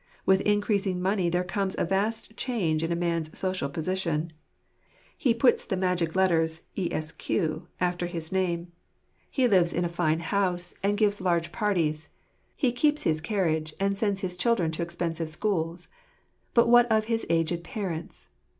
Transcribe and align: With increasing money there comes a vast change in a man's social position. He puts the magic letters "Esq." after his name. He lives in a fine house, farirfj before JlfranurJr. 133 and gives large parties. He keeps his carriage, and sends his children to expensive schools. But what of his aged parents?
With 0.25 0.41
increasing 0.41 0.99
money 0.99 1.29
there 1.29 1.43
comes 1.43 1.75
a 1.77 1.85
vast 1.85 2.35
change 2.35 2.81
in 2.81 2.91
a 2.91 2.95
man's 2.95 3.37
social 3.37 3.69
position. 3.69 4.33
He 5.15 5.31
puts 5.31 5.63
the 5.63 5.77
magic 5.77 6.15
letters 6.15 6.63
"Esq." 6.75 7.29
after 7.79 8.07
his 8.07 8.31
name. 8.31 8.71
He 9.29 9.47
lives 9.47 9.73
in 9.73 9.85
a 9.85 9.89
fine 9.89 10.21
house, 10.21 10.73
farirfj 10.81 10.81
before 10.81 10.89
JlfranurJr. 10.89 10.89
133 10.89 10.89
and 10.89 10.97
gives 10.97 11.21
large 11.21 11.51
parties. 11.51 12.07
He 12.55 12.71
keeps 12.71 13.03
his 13.03 13.21
carriage, 13.21 13.75
and 13.79 13.95
sends 13.95 14.21
his 14.21 14.35
children 14.37 14.71
to 14.71 14.81
expensive 14.81 15.29
schools. 15.29 15.87
But 16.55 16.67
what 16.67 16.91
of 16.91 17.05
his 17.05 17.23
aged 17.29 17.63
parents? 17.63 18.25